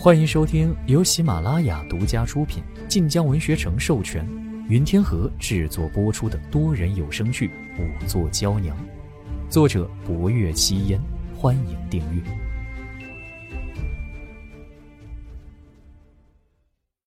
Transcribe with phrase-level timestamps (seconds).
[0.00, 4.24] 欢迎收听由喜马拉雅独家出品、晋江文学城授权、
[4.68, 7.48] 云天河制作播出的多人有声剧
[7.80, 8.76] 《五座娇娘》，
[9.50, 11.00] 作者：博月七烟。
[11.36, 12.22] 欢迎订阅。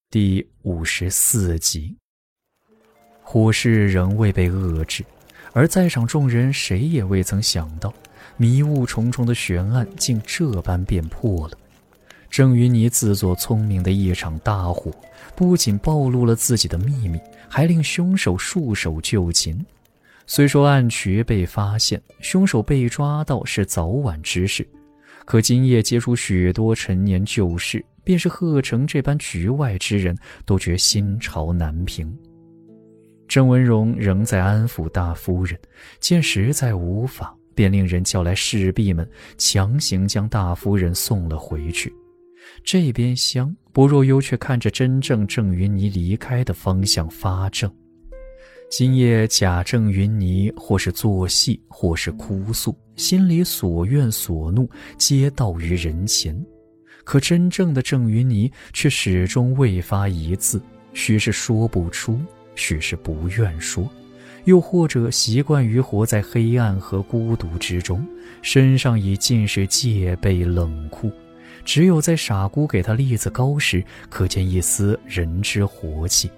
[0.09, 1.95] 第五十四集，
[3.23, 5.05] 火势仍未被遏制，
[5.53, 7.93] 而在场众人谁也未曾想到，
[8.35, 11.57] 迷雾重重的悬案竟这般变破了。
[12.31, 14.89] 郑云霓自作聪明的一场大火，
[15.35, 19.63] 不仅暴露了自己的秘密，还令凶手束手就擒。
[20.25, 24.65] 虽说暗渠被发现，凶手被抓到是早晚之事，
[25.25, 32.17] 可今夜接触许多陈年旧事，便是贺成这般局外之人都觉心潮难平。
[33.27, 35.59] 郑文荣仍在安抚大夫人，
[35.99, 39.05] 见实在无法，便令人叫来侍婢们，
[39.37, 41.93] 强行将大夫人送了回去。
[42.63, 47.71] 这边香，薄若幽却看着真正郑云霓离开的方向发怔。
[48.69, 56.39] 今夜贾郑云霓或是作戏，或是哭诉，心里所怨所怒皆道于人前。
[57.03, 60.61] 可真正的郑云霓却始终未发一字，
[60.93, 62.17] 许是说不出，
[62.55, 63.89] 许是不愿说，
[64.45, 68.05] 又或者习惯于活在黑暗和孤独之中，
[68.41, 71.11] 身上已尽是戒备冷酷。
[71.63, 76.29] 只有在傻姑给他栗子糕时，可见一丝人之活气；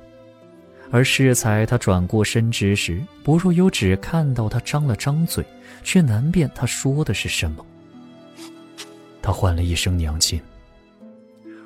[0.91, 5.43] 而适才他转过身之时，薄若幽只看到他张了张嘴，
[5.83, 7.65] 却难辨他说的是什么。
[9.21, 10.39] 他唤了一声娘亲。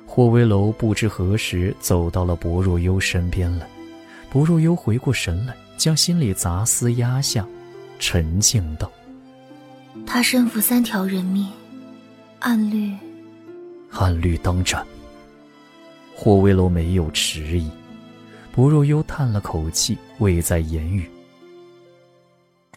[0.06, 3.68] 霍威楼不知何时走到了薄若幽身边来，
[4.30, 7.46] 薄若幽回过神来，将心里杂思压下，
[7.98, 8.90] 沉静道
[10.06, 11.46] ：“他身负三条人命，
[12.38, 12.96] 按律。”
[13.90, 14.86] 按律当斩。
[16.14, 17.70] 霍威楼没有迟疑，
[18.52, 21.08] 不若幽叹了口气，未再言语。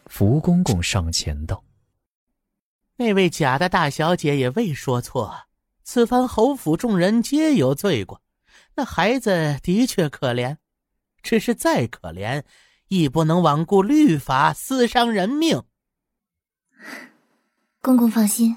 [0.06, 1.63] 福公公上前道
[2.97, 5.34] ：“那位假的大小姐也未说错，
[5.84, 8.22] 此番侯府众人皆有罪过，
[8.75, 10.58] 那孩子的确可怜，
[11.24, 12.44] 只是再可怜，
[12.90, 15.64] 亦不能罔顾律法，私伤人命。”
[17.81, 18.56] 公公放心，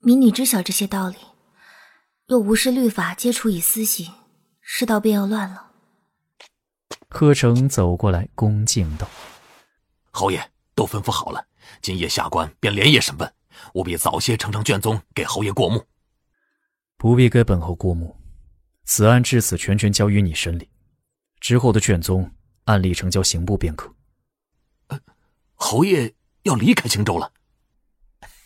[0.00, 1.16] 民女知晓这些道理。
[2.30, 4.08] 若无视律法，皆处以私刑，
[4.60, 5.72] 世道便要乱了。
[7.08, 9.10] 贺成走过来，恭敬道
[10.12, 10.40] ：“侯爷
[10.76, 11.44] 都吩咐好了，
[11.82, 13.34] 今夜下官便连夜审问，
[13.74, 15.84] 务必早些呈上卷宗给侯爷过目。
[16.96, 18.16] 不必给本侯过目，
[18.84, 20.70] 此案至此全权交于你审理，
[21.40, 22.30] 之后的卷宗
[22.66, 23.92] 按例呈交刑部便可。”
[25.58, 26.14] 侯爷
[26.44, 27.32] 要离开青州了。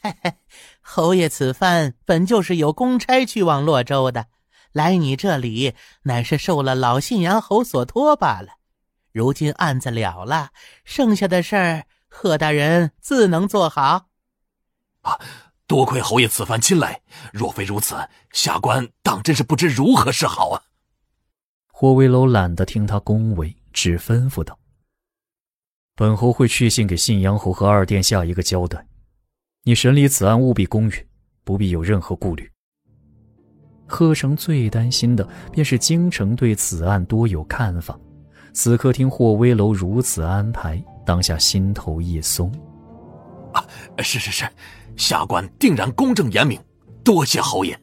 [0.87, 4.27] 侯爷此番本就是有公差去往洛州的，
[4.71, 8.59] 来你这里乃是受了老信阳侯所托罢了。
[9.11, 10.51] 如今案子了了，
[10.85, 14.09] 剩下的事儿贺大人自能做好。
[15.01, 15.19] 啊，
[15.67, 17.01] 多亏侯爷此番亲来，
[17.33, 17.97] 若非如此，
[18.33, 20.63] 下官当真是不知如何是好啊。
[21.69, 24.59] 霍威楼懒得听他恭维，只吩咐道
[25.97, 28.87] ：“本侯会去信给信阳侯和二殿下一个交代。”
[29.67, 30.93] 你审理此案务必公允，
[31.43, 32.47] 不必有任何顾虑。
[33.87, 37.99] 贺成最担心的便是京城对此案多有看法，
[38.53, 42.53] 此刻听霍威楼如此安排，当下心头一松。
[43.55, 43.65] 啊，
[44.01, 44.47] 是是是，
[44.97, 46.61] 下官定然公正严明，
[47.03, 47.75] 多谢侯爷。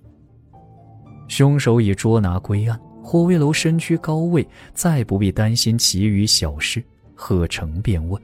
[1.28, 6.84] 凶手已捉拿归案，霍威楼身居高位，再不必担心其余小事。
[7.16, 8.22] 贺成便问：“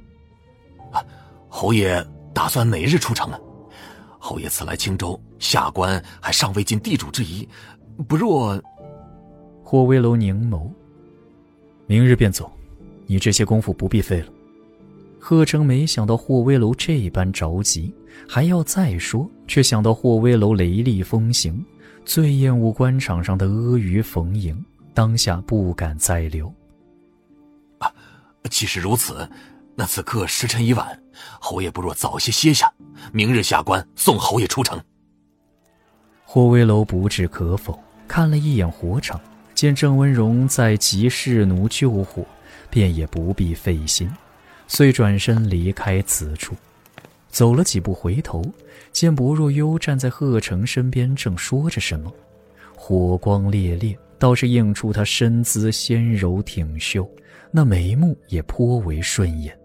[0.93, 1.03] 啊，
[1.47, 3.39] 侯爷打算哪日出城啊？”
[4.27, 7.47] 侯爷此来青州，下官还尚未尽地主之谊，
[8.09, 8.61] 不若……
[9.63, 10.69] 霍威楼凝眸，
[11.85, 12.51] 明日便走，
[13.05, 14.27] 你这些功夫不必费了。
[15.17, 17.95] 贺成没想到霍威楼这般着急，
[18.27, 21.65] 还要再说，却想到霍威楼雷厉风行，
[22.03, 24.61] 最厌恶官场上的阿谀逢迎，
[24.93, 26.53] 当下不敢再留。
[27.77, 27.89] 啊，
[28.49, 29.25] 既是如此。
[29.73, 31.01] 那此刻时辰已晚，
[31.39, 32.71] 侯爷不若早些歇下，
[33.11, 34.81] 明日下官送侯爷出城。
[36.23, 39.19] 霍威楼不置可否，看了一眼火场，
[39.55, 42.25] 见郑文荣在急侍奴救火，
[42.69, 44.11] 便也不必费心，
[44.67, 46.53] 遂转身离开此处。
[47.29, 48.43] 走了几步，回头
[48.91, 52.11] 见薄若幽站在贺成身边，正说着什么，
[52.75, 57.09] 火光烈烈，倒是映出他身姿纤柔挺秀，
[57.51, 59.57] 那眉目也颇为顺眼。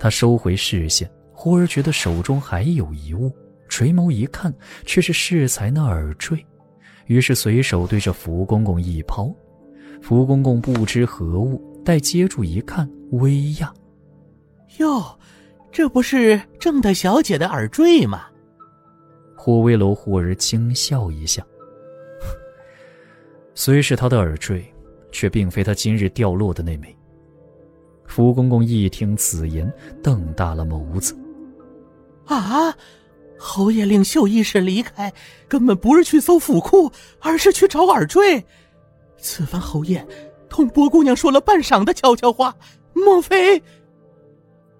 [0.00, 3.30] 他收回视线，忽而觉得手中还有一物，
[3.68, 4.52] 垂眸一看，
[4.86, 6.44] 却是适才那耳坠。
[7.04, 9.30] 于是随手对着福公公一抛，
[10.00, 13.70] 福公公不知何物，待接住一看，微讶
[14.80, 15.18] ：“哟，
[15.70, 18.22] 这不是郑大小姐的耳坠吗？”
[19.36, 21.44] 霍威楼忽而轻笑一下，
[23.54, 24.64] 虽是他的耳坠，
[25.12, 26.96] 却并非他今日掉落的那枚。
[28.10, 29.72] 福公公一听此言，
[30.02, 31.16] 瞪大了眸子
[32.26, 32.76] ：“啊！”
[33.38, 35.10] 侯爷令绣衣使离开，
[35.48, 36.90] 根本不是去搜府库，
[37.20, 38.44] 而是去找耳坠。
[39.16, 40.06] 此番侯爷
[40.48, 42.54] 同薄姑娘说了半晌的悄悄话，
[42.92, 43.62] 莫非？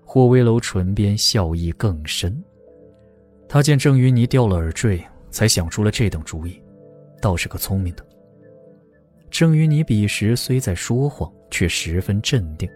[0.05, 2.43] 霍威楼唇边笑意更深。
[3.49, 6.61] 他见郑云霓掉了耳坠，才想出了这等主意，
[7.23, 8.05] 倒是个聪明的。
[9.31, 12.69] 郑云霓彼时虽在说谎，却十分镇定，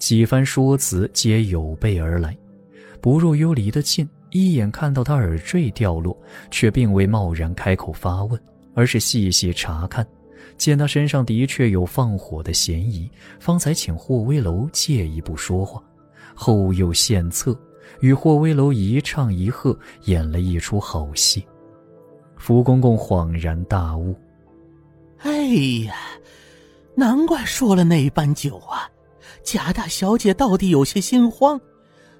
[0.00, 2.36] 几番说辞皆有备而来。
[3.00, 4.08] 不若幽离得近。
[4.32, 6.16] 一眼看到他耳坠掉落，
[6.52, 8.40] 却并未贸然开口发问，
[8.74, 10.06] 而是细细查看，
[10.56, 13.10] 见他身上的确有放火的嫌疑，
[13.40, 15.82] 方才请霍威楼借一步说话，
[16.32, 17.58] 后又献策，
[17.98, 21.44] 与霍威楼一唱一和，演了一出好戏。
[22.36, 24.14] 福公公恍然大悟
[25.22, 25.42] ：“哎
[25.86, 25.94] 呀，
[26.94, 28.88] 难怪说了那般久啊！
[29.50, 31.60] 贾大小姐到底有些心慌。”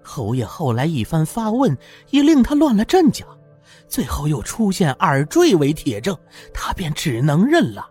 [0.02, 1.78] 侯爷后来一番发问，
[2.10, 3.24] 也令他乱了阵脚，
[3.86, 6.18] 最后又出现耳坠为铁证，
[6.52, 7.88] 他便只能认了。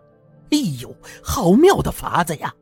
[0.50, 2.54] 哎呦，好妙的法子呀！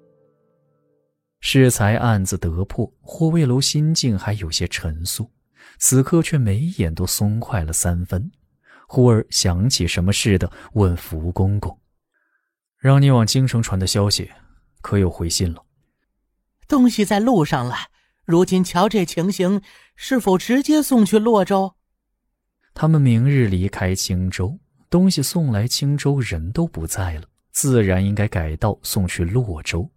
[1.40, 5.28] 适才案子得破，霍卫楼心境还有些沉肃，
[5.80, 8.30] 此刻却眉眼都松快了三分。
[8.86, 11.76] 忽而想起什么似的，问福公公
[12.78, 14.30] ：“让你往京城传的消息，
[14.80, 15.62] 可有回信了？”
[16.68, 17.74] 东西在路上了。
[18.24, 19.62] 如今瞧这情形，
[19.96, 21.74] 是否直接送去洛州？
[22.74, 24.58] 他们明日离开青州，
[24.90, 29.90] 东西送来青州，人都不在了，自然应该改道送去洛州。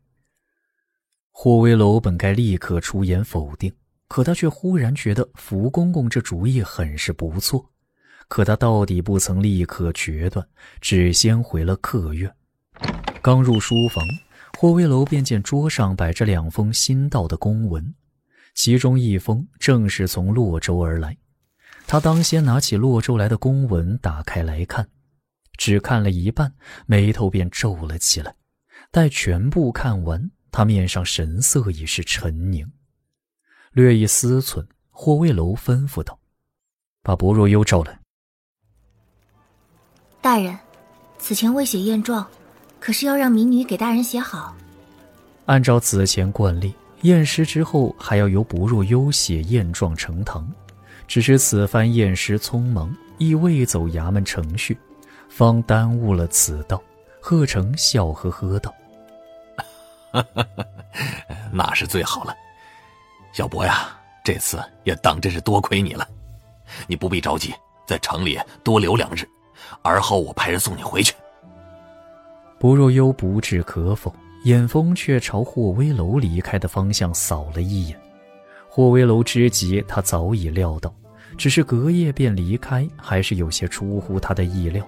[1.30, 3.74] 霍威楼本该立刻出言否定，
[4.08, 7.70] 可他却忽然觉得福公公这主意很是不错。
[8.30, 10.48] 可他到底不曾立刻决断，
[10.80, 12.34] 只先回了客院。
[13.22, 14.08] 刚入书房，
[14.62, 17.96] 霍威楼便见桌上摆着两封新到的公文。
[18.54, 21.18] 其中一封正是从洛州而来，
[21.88, 24.88] 他当先拿起洛州来的公文打开来看，
[25.58, 26.54] 只看了一半，
[26.86, 28.36] 眉头便皱了起来。
[28.92, 32.72] 待全部看完，他面上神色已是沉凝，
[33.72, 36.19] 略一思忖，霍卫楼吩咐道
[37.02, 38.00] ：“把薄若幽召来。”
[40.22, 40.56] 大人，
[41.18, 42.30] 此前未写验状，
[42.81, 44.54] 可是要让民女给大人写好。
[45.45, 46.74] 按照此前惯例。
[47.04, 50.48] 验尸之后，还要由不入幽写验状呈堂。
[51.07, 54.78] 只是此番验尸匆忙，亦未走衙门程序，
[55.28, 56.80] 方耽误了此道。
[57.19, 58.72] 贺成笑呵呵道
[61.51, 62.36] ：“那是最好了，
[63.34, 66.07] 小博呀，这次也当真是多亏你了。
[66.86, 67.51] 你不必着急，
[67.88, 69.27] 在城里多留两日，
[69.81, 71.16] 而后我派人送你回去。”
[72.62, 74.13] 不若幽不置可否。
[74.44, 78.00] 眼风却朝霍威楼离开的方向扫了一眼，
[78.68, 80.92] 霍威楼之急，他早已料到，
[81.38, 84.84] 只是隔夜便离开，还是有些出乎他的意料。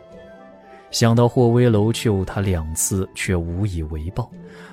[0.90, 4.30] 想到霍威楼救他两次却无以为报，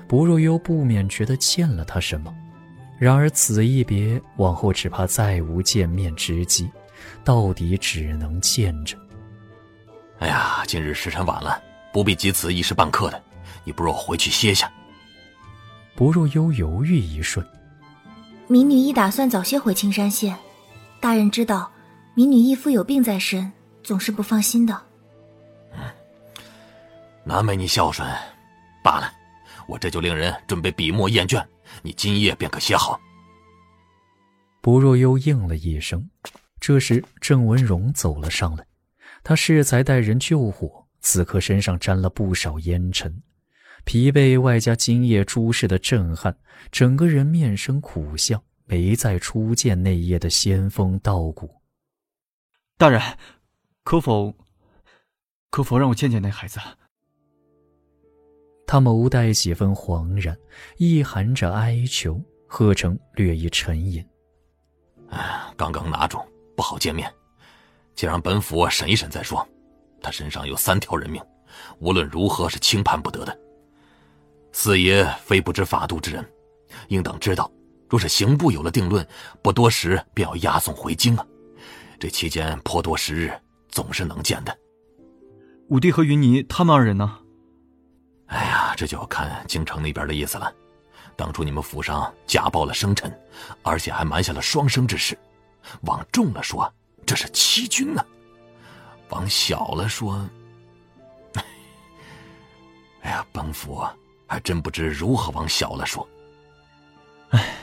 [0.07, 2.33] 不若幽不免觉得欠了他什么。
[2.97, 6.67] 然而此一别，往后只怕再无见面之机，
[7.23, 8.97] 到底只能见着。
[10.17, 13.23] 哎呀，今日时辰晚了，不必急此一时半刻的。
[13.63, 14.71] 你不若回去歇下。
[15.95, 17.45] 不若幽犹豫一瞬，
[18.47, 20.35] 民女亦打算早些回青山县。
[20.99, 21.71] 大人知道，
[22.15, 23.51] 民女义父有病在身，
[23.83, 24.81] 总是不放心的。
[25.73, 25.79] 嗯，
[27.23, 28.07] 难为你孝顺。
[28.83, 29.13] 罢了，
[29.67, 31.47] 我这就令人准备笔墨砚卷，
[31.83, 32.99] 你今夜便可写好。
[34.61, 36.09] 不若幽应了一声。
[36.59, 38.65] 这时郑文荣走了上来，
[39.23, 43.21] 他适才带人救火，此刻身上沾了不少烟尘。
[43.83, 46.37] 疲惫外加今夜诸事的震撼，
[46.71, 51.61] 整个人面生苦笑，没再初见那夜的仙风道骨。
[52.77, 53.01] 大人，
[53.83, 54.33] 可否，
[55.49, 56.59] 可否让我见见那孩子？
[58.65, 60.37] 他眸带几分惶然，
[60.77, 62.21] 意含着哀求。
[62.53, 64.05] 贺成略一沉吟
[65.07, 66.19] ：“哎，刚刚拿住，
[66.53, 67.09] 不好见面，
[67.95, 69.47] 且让本府审一审再说。
[70.01, 71.21] 他身上有三条人命，
[71.79, 73.37] 无论如何是轻判不得的。”
[74.53, 76.29] 四爷非不知法度之人，
[76.89, 77.49] 应当知道，
[77.87, 79.07] 若是刑部有了定论，
[79.41, 81.25] 不多时便要押送回京啊。
[81.99, 83.33] 这期间颇多时日，
[83.69, 84.57] 总是能见的。
[85.69, 87.19] 武帝和云霓他们二人呢？
[88.25, 90.51] 哎呀，这就要看京城那边的意思了。
[91.15, 93.17] 当初你们府上假报了生辰，
[93.61, 95.17] 而且还瞒下了双生之事，
[95.83, 96.69] 往重了说
[97.05, 98.01] 这是欺君呢；
[99.11, 100.27] 往小了说，
[103.01, 103.85] 哎呀，本府
[104.25, 106.07] 还真不知如何往小了说。
[107.29, 107.53] 唉，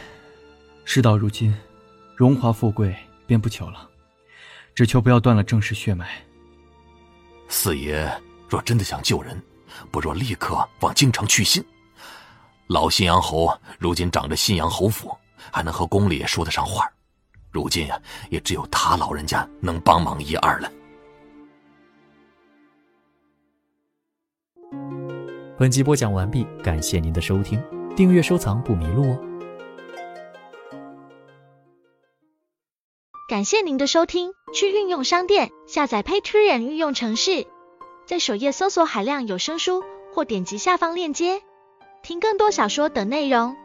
[0.84, 1.54] 事到如今，
[2.14, 2.94] 荣华富贵
[3.26, 3.88] 便不求了，
[4.74, 6.22] 只求不要断了正室血脉。
[7.48, 8.10] 四爷
[8.48, 9.42] 若真的想救人，
[9.90, 11.64] 不若立刻往京城去信。
[12.66, 15.16] 老信阳侯如今掌着信阳侯府，
[15.50, 16.86] 还能和宫里说得上话。
[17.50, 20.70] 如今呀，也只有他老人家能帮忙一二了。
[25.58, 27.60] 本集播讲完毕，感谢您的收听，
[27.96, 29.18] 订阅收藏不迷路哦。
[33.28, 37.44] 感谢您的收听，去运用商店下载 Patreon 运用城市，
[38.06, 39.82] 在首页搜索海量有声书，
[40.14, 41.42] 或点击下方链接
[42.04, 43.56] 听更多小说等内容。